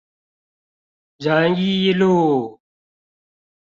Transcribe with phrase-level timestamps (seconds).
[1.19, 2.59] 仁一路